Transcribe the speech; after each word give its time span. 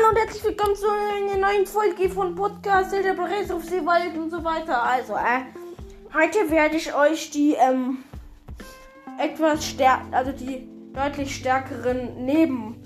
Hallo 0.00 0.10
und 0.10 0.18
herzlich 0.18 0.44
willkommen 0.44 0.76
zu 0.76 0.86
einer 0.88 1.36
neuen 1.36 1.66
Folge 1.66 2.08
von 2.08 2.34
Podcast 2.34 2.92
der 2.92 3.12
Preis 3.12 3.50
auf 3.50 3.64
Seewald 3.64 4.16
und 4.16 4.30
so 4.30 4.42
weiter. 4.42 4.82
Also, 4.82 5.14
äh, 5.14 5.42
heute 6.14 6.50
werde 6.50 6.76
ich 6.76 6.94
euch 6.94 7.30
die, 7.30 7.54
ähm, 7.54 7.98
etwas 9.18 9.66
stärker, 9.66 10.04
also 10.12 10.32
die 10.32 10.68
deutlich 10.94 11.34
stärkeren 11.34 12.24
Neben, 12.24 12.76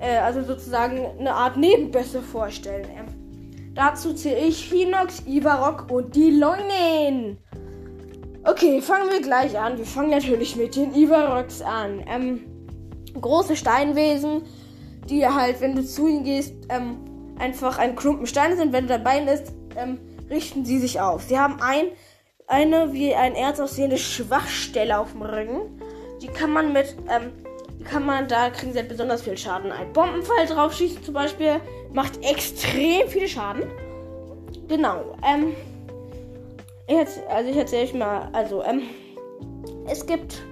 äh, 0.00 0.16
also 0.16 0.42
sozusagen 0.42 1.06
eine 1.18 1.34
Art 1.34 1.56
Nebenbässe 1.56 2.22
vorstellen. 2.22 2.88
Ähm, 2.96 3.74
dazu 3.74 4.12
zähle 4.14 4.40
ich 4.40 4.64
Hinox, 4.64 5.22
Ivarok 5.26 5.90
und 5.90 6.16
die 6.16 6.30
Leunen. 6.30 7.38
Okay, 8.42 8.80
fangen 8.80 9.10
wir 9.10 9.20
gleich 9.20 9.56
an. 9.58 9.78
Wir 9.78 9.86
fangen 9.86 10.10
natürlich 10.10 10.56
mit 10.56 10.74
den 10.74 10.92
Ivaroks 10.94 11.62
an. 11.62 12.02
Ähm, 12.08 12.40
große 13.20 13.54
Steinwesen 13.54 14.42
die 15.08 15.26
halt, 15.26 15.60
wenn 15.60 15.74
du 15.74 15.84
zu 15.84 16.08
ihnen 16.08 16.24
gehst, 16.24 16.54
ähm, 16.68 16.98
einfach 17.38 17.78
ein 17.78 17.96
Klumpen 17.96 18.26
Steine 18.26 18.56
sind. 18.56 18.72
Wenn 18.72 18.86
du 18.86 18.98
dabei 18.98 19.20
bist, 19.20 19.52
ähm, 19.76 19.98
richten 20.30 20.64
sie 20.64 20.78
sich 20.78 21.00
auf. 21.00 21.22
Sie 21.22 21.38
haben 21.38 21.60
ein, 21.60 21.86
eine 22.46 22.92
wie 22.92 23.14
ein 23.14 23.34
Erz 23.34 23.60
aussehende 23.60 23.98
Schwachstelle 23.98 24.98
auf 24.98 25.12
dem 25.12 25.22
Rücken. 25.22 25.80
Die 26.22 26.28
kann 26.28 26.52
man 26.52 26.72
mit, 26.72 26.96
ähm, 27.10 27.32
die 27.78 27.84
kann 27.84 28.06
man, 28.06 28.28
da 28.28 28.50
kriegen 28.50 28.72
sie 28.72 28.78
halt 28.78 28.88
besonders 28.88 29.22
viel 29.22 29.36
Schaden. 29.36 29.72
Ein 29.72 29.92
Bombenpfeil 29.92 30.46
draufschießen 30.46 31.02
zum 31.02 31.14
Beispiel 31.14 31.60
macht 31.92 32.24
extrem 32.24 33.08
viel 33.08 33.28
Schaden. 33.28 33.64
Genau, 34.68 35.14
ähm, 35.26 35.54
jetzt, 36.88 37.20
also 37.28 37.50
ich 37.50 37.56
erzähle 37.56 37.82
euch 37.82 37.94
mal, 37.94 38.28
also, 38.32 38.64
ähm, 38.64 38.82
es 39.86 40.06
gibt, 40.06 40.42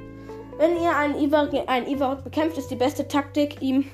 wenn 0.58 0.76
ihr 0.82 0.94
einen 0.94 1.18
Ivarok, 1.18 1.66
einen 1.66 1.86
Ivarok 1.86 2.24
bekämpft, 2.24 2.58
ist 2.58 2.70
die 2.70 2.76
beste 2.76 3.08
Taktik, 3.08 3.62
ihm 3.62 3.86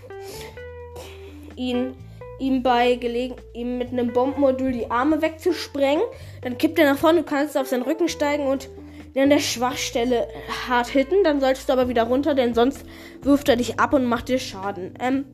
ihn 1.56 1.95
ihm 2.38 2.62
bei 2.62 2.95
gelegen, 2.95 3.34
ihm 3.52 3.79
mit 3.79 3.93
einem 3.93 4.12
Bombenmodul 4.12 4.73
die 4.73 4.90
Arme 4.90 5.20
wegzusprengen. 5.23 6.04
Dann 6.43 6.56
kippt 6.56 6.79
er 6.79 6.93
nach 6.93 6.98
vorne, 6.98 7.20
du 7.20 7.24
kannst 7.24 7.59
auf 7.59 7.66
seinen 7.66 7.82
Rücken 7.82 8.09
steigen 8.09 8.46
und 8.46 8.68
an 9.16 9.30
der 9.30 9.40
Schwachstelle 9.40 10.28
hart 10.68 10.87
hitten. 10.88 11.24
Dann 11.24 11.40
solltest 11.40 11.68
du 11.68 11.73
aber 11.73 11.88
wieder 11.88 12.04
runter, 12.04 12.34
denn 12.34 12.54
sonst 12.54 12.84
wirft 13.23 13.48
er 13.48 13.56
dich 13.56 13.80
ab 13.80 13.93
und 13.93 14.04
macht 14.04 14.28
dir 14.28 14.38
Schaden. 14.38 14.95
Ähm, 15.01 15.24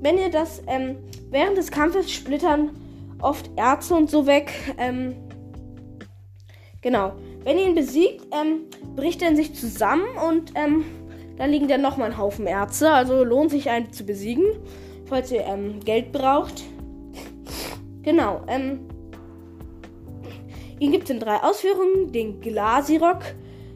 wenn 0.00 0.18
ihr 0.18 0.30
das 0.30 0.62
ähm, 0.66 0.96
während 1.30 1.56
des 1.56 1.70
Kampfes 1.70 2.10
splittern 2.10 2.70
oft 3.20 3.50
Erze 3.56 3.94
und 3.94 4.10
so 4.10 4.26
weg. 4.26 4.52
Ähm, 4.78 5.14
genau. 6.82 7.12
Wenn 7.44 7.58
ihr 7.58 7.66
ihn 7.66 7.74
besiegt, 7.74 8.26
ähm, 8.32 8.62
bricht 8.96 9.22
er 9.22 9.28
in 9.28 9.36
sich 9.36 9.54
zusammen 9.54 10.06
und 10.28 10.52
ähm, 10.56 10.84
da 11.36 11.44
liegen 11.44 11.68
dann 11.68 11.82
nochmal 11.82 12.10
ein 12.10 12.18
Haufen 12.18 12.46
Erze. 12.46 12.90
Also 12.90 13.24
lohnt 13.24 13.50
sich 13.50 13.70
einen 13.70 13.92
zu 13.92 14.04
besiegen 14.04 14.44
falls 15.06 15.30
ihr 15.32 15.44
ähm, 15.46 15.80
Geld 15.80 16.12
braucht. 16.12 16.62
Genau, 18.02 18.42
ähm, 18.46 18.86
ihn 20.78 20.92
gibt 20.92 21.04
es 21.04 21.10
in 21.10 21.20
drei 21.20 21.36
Ausführungen: 21.42 22.12
den 22.12 22.40
Glasirock, 22.40 23.22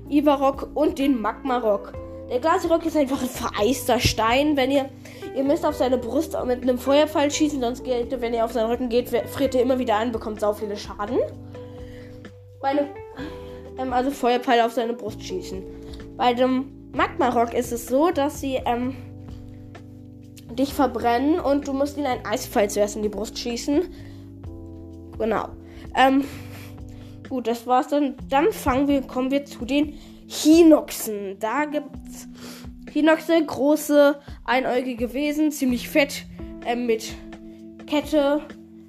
Ivarok 0.09 0.71
und 0.75 0.99
den 0.99 1.21
Magmarock. 1.21 1.93
Der 2.29 2.39
Glasirock 2.39 2.87
ist 2.87 2.97
einfach 2.97 3.23
ein 3.23 3.29
vereister 3.29 3.99
Stein. 3.99 4.57
Wenn 4.57 4.71
ihr, 4.71 4.89
ihr 5.35 5.43
müsst 5.43 5.67
auf 5.67 5.75
seine 5.75 5.99
Brust 5.99 6.37
mit 6.47 6.63
einem 6.63 6.79
Feuerpfeil 6.79 7.31
schießen, 7.31 7.61
sonst 7.61 7.83
geht, 7.83 8.21
wenn 8.21 8.35
ihr 8.35 8.45
auf 8.45 8.53
seinen 8.53 8.71
Rücken 8.71 8.89
geht, 8.89 9.09
friert 9.09 9.55
er 9.55 9.63
immer 9.63 9.79
wieder 9.81 9.97
an, 9.97 10.13
bekommt 10.13 10.39
sau 10.39 10.53
viele 10.53 10.77
Schaden. 10.77 11.19
Bei 12.61 12.69
einem, 12.69 12.87
ähm, 13.79 13.93
also 13.93 14.11
Feuerpfeil 14.13 14.61
auf 14.61 14.73
seine 14.73 14.93
Brust 14.93 15.23
schießen. 15.23 15.65
Bei 16.17 16.35
dem 16.35 16.80
Magmarock 16.93 17.55
ist 17.55 17.73
es 17.73 17.87
so, 17.87 18.11
dass 18.11 18.41
sie, 18.41 18.61
ähm, 18.67 18.97
dich 20.55 20.75
verbrennen 20.75 21.39
und 21.41 21.69
du 21.69 21.73
musst 21.73 21.97
ihnen 21.97 22.07
einen 22.07 22.27
Eisfall 22.27 22.69
zuerst 22.69 22.97
in 22.97 23.03
die 23.03 23.09
Brust 23.09 23.39
schießen. 23.39 23.83
Genau. 25.19 25.49
Ähm, 25.97 26.25
gut, 27.29 27.47
das 27.47 27.67
war's 27.67 27.89
dann. 27.89 28.15
Dann 28.29 28.53
fangen 28.53 28.89
wir, 28.89 29.03
kommen 29.03 29.31
wir 29.31 29.45
zu 29.45 29.65
den 29.65 29.99
Hinoxen. 30.27 31.39
Da 31.39 31.65
gibt's 31.65 32.29
Hinoxe, 32.91 33.45
große, 33.45 34.19
einäugige 34.45 35.13
Wesen, 35.13 35.53
ziemlich 35.53 35.89
fett, 35.89 36.25
ähm, 36.67 36.87
mit 36.87 37.15
Kette, 37.87 38.43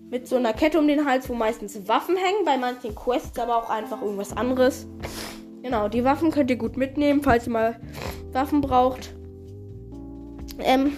mit 0.10 0.28
so 0.28 0.38
einer 0.38 0.54
Kette 0.54 0.80
um 0.80 0.88
den 0.88 1.06
Hals, 1.06 1.30
wo 1.30 1.34
meistens 1.34 1.88
Waffen 1.88 2.16
hängen, 2.16 2.46
bei 2.46 2.58
manchen 2.58 2.96
Quests 2.96 3.38
aber 3.40 3.58
auch 3.58 3.70
einfach 3.70 4.02
irgendwas 4.02 4.36
anderes. 4.36 4.88
Genau, 5.64 5.88
die 5.88 6.04
Waffen 6.04 6.32
könnt 6.32 6.50
ihr 6.50 6.58
gut 6.58 6.78
mitnehmen, 6.78 7.22
falls 7.22 7.48
ihr 7.48 7.54
mal 7.54 7.76
Waffen 8.32 8.62
braucht. 8.62 9.14
Ähm, 10.60 10.94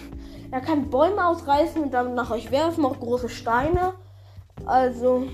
er 0.50 0.60
kann 0.60 0.88
Bäume 0.88 1.26
ausreißen 1.26 1.82
und 1.82 1.92
dann 1.92 2.14
nach 2.14 2.30
euch 2.30 2.50
werfen, 2.50 2.84
auch 2.84 2.98
große 2.98 3.28
Steine. 3.28 3.94
Also, 4.66 5.24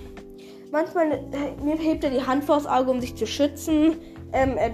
manchmal 0.73 1.13
äh, 1.13 1.77
hebt 1.79 2.05
er 2.05 2.11
die 2.11 2.27
Hand 2.27 2.45
vors 2.45 2.67
Auge, 2.67 2.91
um 2.91 3.01
sich 3.01 3.17
zu 3.17 3.27
schützen. 3.27 3.97
Ähm, 4.33 4.57
er 4.57 4.73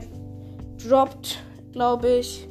droppt, 0.89 1.39
glaube 1.73 2.09
ich, 2.09 2.49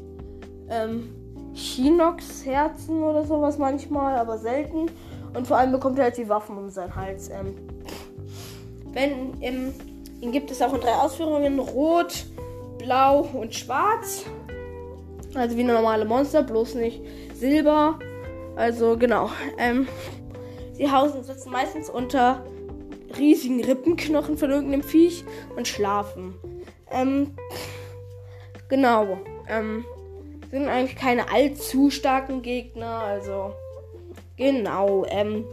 ähm, 0.69 1.09
Chinox-Herzen 1.53 3.01
oder 3.01 3.23
sowas 3.23 3.57
manchmal, 3.57 4.17
aber 4.17 4.37
selten. 4.37 4.87
Und 5.33 5.47
vor 5.47 5.57
allem 5.57 5.71
bekommt 5.71 5.97
er 5.97 6.05
halt 6.05 6.17
die 6.17 6.29
Waffen 6.29 6.57
um 6.57 6.69
seinen 6.69 6.95
Hals. 6.95 7.29
Ähm, 7.29 7.55
wenn, 8.91 9.41
ähm, 9.41 9.73
ihn 10.21 10.31
gibt 10.31 10.51
es 10.51 10.61
auch 10.61 10.73
in 10.73 10.81
drei 10.81 10.93
Ausführungen: 10.93 11.59
Rot, 11.59 12.25
Blau 12.77 13.21
und 13.33 13.53
Schwarz. 13.53 14.25
Also 15.33 15.57
wie 15.57 15.63
normale 15.63 16.05
Monster, 16.05 16.43
bloß 16.43 16.75
nicht 16.75 17.01
Silber. 17.33 17.99
Also 18.55 18.97
genau. 18.97 19.29
Ähm, 19.57 19.87
sie 20.73 20.89
hausen 20.89 21.23
sitzen 21.23 21.51
meistens 21.51 21.89
unter 21.89 22.45
riesigen 23.17 23.63
Rippenknochen 23.63 24.37
von 24.37 24.49
irgendeinem 24.49 24.83
Viech 24.83 25.25
und 25.55 25.67
schlafen. 25.67 26.35
Ähm, 26.91 27.35
genau. 28.69 29.19
Ähm, 29.49 29.85
sind 30.51 30.67
eigentlich 30.67 30.95
keine 30.95 31.31
allzu 31.31 31.89
starken 31.89 32.41
Gegner. 32.41 32.99
Also 32.99 33.53
genau. 34.37 35.05
Ähm, 35.09 35.45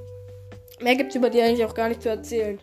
mehr 0.80 0.94
gibt 0.96 1.10
es 1.10 1.16
über 1.16 1.30
die 1.30 1.40
eigentlich 1.40 1.64
auch 1.64 1.74
gar 1.74 1.88
nicht 1.88 2.02
zu 2.02 2.08
erzählen. 2.08 2.58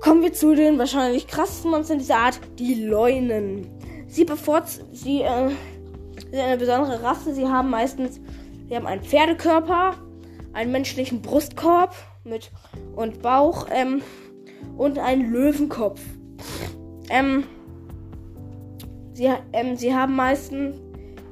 Kommen 0.00 0.22
wir 0.22 0.32
zu 0.32 0.54
den 0.54 0.78
wahrscheinlich 0.78 1.26
krassesten 1.26 1.70
Monstern 1.70 1.98
dieser 1.98 2.16
Art, 2.16 2.40
die 2.58 2.86
Leunen. 2.86 3.68
Sie 4.08 4.24
bevorzugen, 4.24 4.94
sie 4.94 5.20
äh, 5.20 5.50
sind 6.30 6.40
eine 6.40 6.56
besondere 6.56 7.02
Rasse. 7.02 7.34
Sie 7.34 7.46
haben 7.46 7.68
meistens, 7.68 8.18
sie 8.66 8.74
haben 8.74 8.86
einen 8.86 9.02
Pferdekörper, 9.02 9.96
einen 10.54 10.72
menschlichen 10.72 11.20
Brustkorb 11.20 11.94
mit 12.24 12.50
und 12.96 13.20
Bauch 13.20 13.66
ähm, 13.70 14.00
und 14.78 14.98
einen 14.98 15.30
Löwenkopf. 15.32 16.00
Ähm, 17.10 17.44
sie, 19.12 19.30
ähm, 19.52 19.76
sie 19.76 19.94
haben 19.94 20.16
meistens, 20.16 20.76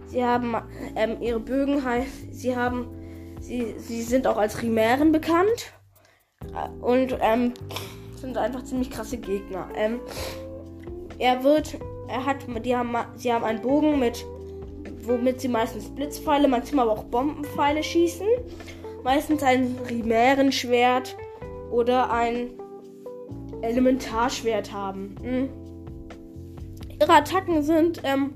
sie 0.06 0.22
haben 0.22 0.54
ähm, 0.94 1.22
ihre 1.22 1.40
Bögen 1.40 1.82
heißt, 1.82 2.34
sie 2.34 2.54
haben, 2.54 2.86
sie, 3.40 3.76
sie 3.78 4.02
sind 4.02 4.26
auch 4.26 4.36
als 4.36 4.62
Rimären 4.62 5.10
bekannt 5.10 5.72
und 6.80 7.16
ähm, 7.20 7.54
sind 8.20 8.36
einfach 8.36 8.64
ziemlich 8.64 8.90
krasse 8.90 9.18
Gegner. 9.18 9.68
Ähm, 9.74 10.00
er 11.18 11.42
wird, 11.42 11.78
er 12.08 12.24
hat, 12.24 12.36
die 12.64 12.76
haben, 12.76 12.94
sie 13.16 13.32
haben 13.32 13.44
einen 13.44 13.62
Bogen 13.62 13.98
mit 13.98 14.24
womit 15.08 15.40
sie 15.40 15.48
meistens 15.48 15.88
Blitzpfeile, 15.88 16.46
manchmal 16.46 16.88
aber 16.88 17.00
auch 17.00 17.04
Bombenpfeile 17.04 17.82
schießen. 17.82 18.26
Meistens 19.02 19.42
ein 19.42 19.76
Rimärenschwert 19.88 21.16
oder 21.70 22.12
ein 22.12 22.50
Elementarschwert 23.62 24.72
haben. 24.72 25.14
Mhm. 25.22 25.48
Ihre 27.00 27.12
Attacken 27.12 27.62
sind, 27.62 28.02
ähm, 28.04 28.34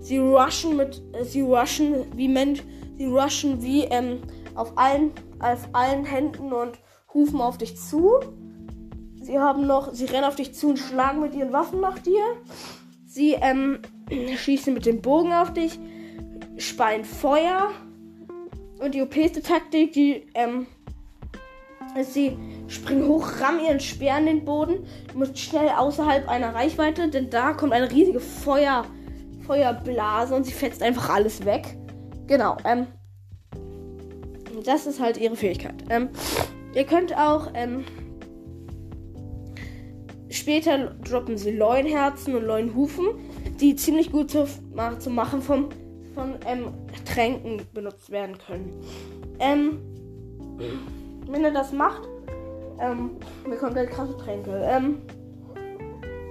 sie 0.00 0.18
rushen 0.18 0.76
mit, 0.76 1.02
äh, 1.12 1.24
sie 1.24 1.42
rushen 1.42 2.06
wie 2.16 2.28
Mensch, 2.28 2.62
sie 2.96 3.06
rushen 3.06 3.62
wie 3.62 3.84
ähm, 3.84 4.22
auf 4.54 4.72
allen, 4.76 5.12
auf 5.38 5.68
allen 5.72 6.04
Händen 6.04 6.52
und 6.52 6.78
rufen 7.14 7.40
auf 7.40 7.58
dich 7.58 7.76
zu. 7.76 8.20
Sie 9.24 9.38
haben 9.38 9.66
noch, 9.66 9.94
sie 9.94 10.04
rennen 10.04 10.24
auf 10.24 10.36
dich 10.36 10.54
zu 10.54 10.68
und 10.68 10.78
schlagen 10.78 11.22
mit 11.22 11.34
ihren 11.34 11.50
Waffen 11.50 11.80
nach 11.80 11.98
dir. 11.98 12.22
Sie 13.06 13.32
ähm, 13.32 13.78
schießen 14.36 14.74
mit 14.74 14.84
dem 14.84 15.00
Bogen 15.00 15.32
auf 15.32 15.54
dich, 15.54 15.78
speien 16.58 17.04
Feuer. 17.04 17.70
Und 18.80 18.94
die 18.94 19.00
OPste 19.00 19.40
Taktik, 19.40 19.92
die 19.92 20.26
ähm, 20.34 20.66
sie 22.02 22.36
springen 22.68 23.08
hoch, 23.08 23.40
rammen 23.40 23.64
ihren 23.64 23.80
Speer 23.80 24.18
in 24.18 24.26
den 24.26 24.44
Boden. 24.44 24.84
Du 25.10 25.18
musst 25.18 25.38
schnell 25.38 25.70
außerhalb 25.70 26.28
einer 26.28 26.54
Reichweite, 26.54 27.08
denn 27.08 27.30
da 27.30 27.54
kommt 27.54 27.72
eine 27.72 27.90
riesige 27.90 28.20
Feuer, 28.20 28.84
Feuerblase 29.46 30.34
und 30.34 30.44
sie 30.44 30.52
fetzt 30.52 30.82
einfach 30.82 31.08
alles 31.08 31.46
weg. 31.46 31.78
Genau, 32.26 32.58
ähm, 32.66 32.88
das 34.64 34.86
ist 34.86 35.00
halt 35.00 35.16
ihre 35.16 35.36
Fähigkeit. 35.36 35.82
Ähm, 35.88 36.10
ihr 36.74 36.84
könnt 36.84 37.16
auch, 37.16 37.48
ähm, 37.54 37.84
Später 40.34 40.96
droppen 41.08 41.38
sie 41.38 41.52
Leunherzen 41.52 42.34
und 42.34 42.44
Leunhufen, 42.44 43.06
die 43.60 43.76
ziemlich 43.76 44.10
gut 44.10 44.32
zu, 44.32 44.48
zu 44.98 45.10
machen 45.10 45.40
vom, 45.40 45.68
von 46.12 46.34
ähm, 46.44 46.74
Tränken 47.04 47.62
benutzt 47.72 48.10
werden 48.10 48.36
können. 48.44 48.72
Ähm, 49.38 49.78
wenn 51.30 51.44
er 51.44 51.52
das 51.52 51.72
macht, 51.72 52.08
ähm, 52.80 53.12
bekommt 53.48 53.76
er 53.76 53.86
krasse 53.86 54.16
Tränke. 54.16 54.60
Ähm, 54.64 55.02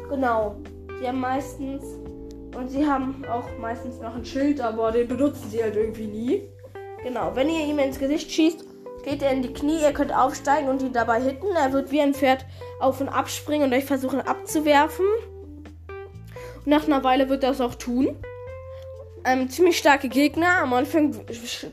genau. 0.09 0.57
Sie 0.99 1.07
haben 1.07 1.21
meistens 1.21 1.85
und 2.57 2.69
sie 2.69 2.85
haben 2.85 3.23
auch 3.31 3.47
meistens 3.61 4.01
noch 4.01 4.15
ein 4.15 4.25
Schild, 4.25 4.59
aber 4.59 4.91
den 4.91 5.07
benutzen 5.07 5.49
sie 5.49 5.63
halt 5.63 5.77
irgendwie 5.77 6.07
nie. 6.07 6.41
Genau, 7.03 7.31
wenn 7.35 7.49
ihr 7.49 7.65
ihm 7.65 7.79
ins 7.79 7.99
Gesicht 7.99 8.29
schießt, 8.29 8.65
geht 9.03 9.21
er 9.21 9.31
in 9.31 9.41
die 9.41 9.53
Knie, 9.53 9.81
ihr 9.81 9.93
könnt 9.93 10.13
aufsteigen 10.13 10.69
und 10.69 10.81
ihn 10.81 10.93
dabei 10.93 11.21
hitten. 11.21 11.47
Er 11.55 11.73
wird 11.73 11.91
wie 11.91 12.01
ein 12.01 12.13
Pferd 12.13 12.45
auf 12.79 13.01
und 13.01 13.09
abspringen 13.09 13.67
und 13.67 13.77
euch 13.77 13.85
versuchen 13.85 14.21
abzuwerfen. 14.21 15.05
Und 16.57 16.67
nach 16.67 16.85
einer 16.85 17.03
Weile 17.03 17.29
wird 17.29 17.43
er 17.43 17.49
das 17.49 17.61
auch 17.61 17.75
tun. 17.75 18.15
Ähm, 19.25 19.49
ziemlich 19.49 19.77
starke 19.77 20.09
Gegner. 20.09 20.59
Am 20.61 20.73
Anfang 20.73 21.13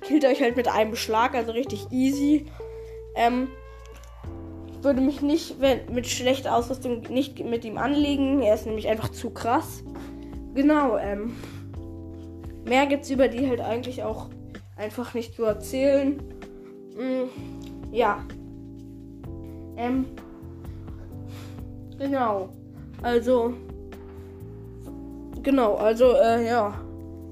killt 0.03 0.25
er 0.25 0.31
euch 0.31 0.41
halt 0.41 0.57
mit 0.57 0.69
einem 0.69 0.97
Schlag, 0.97 1.35
also 1.35 1.53
richtig 1.53 1.91
easy. 1.91 2.47
Ähm, 3.17 3.49
würde 4.83 5.01
mich 5.01 5.21
nicht 5.21 5.57
mit 5.59 6.07
schlechter 6.07 6.55
Ausrüstung 6.55 7.03
nicht 7.11 7.45
mit 7.45 7.65
ihm 7.65 7.77
anlegen. 7.77 8.41
Er 8.43 8.55
ist 8.55 8.67
nämlich 8.67 8.89
einfach 8.89 9.11
zu 9.11 9.31
krass. 9.31 9.83
Genau, 10.55 10.97
ähm. 10.97 11.37
Mehr 12.65 12.87
gibt's 12.87 13.11
über 13.11 13.29
die 13.29 13.49
halt 13.49 13.61
eigentlich 13.61 14.03
auch 14.03 14.29
einfach 14.77 15.15
nicht 15.15 15.35
zu 15.35 15.45
erzählen. 15.45 16.23
Mm, 16.97 17.93
ja. 17.93 18.25
Ähm. 19.77 20.07
Genau. 21.99 22.49
Also. 23.03 23.55
Genau, 25.43 25.77
also, 25.77 26.15
äh, 26.17 26.47
ja. 26.47 26.75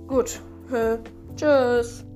Gut. 0.07 0.41
Äh, 0.73 0.99
tschüss. 1.37 2.08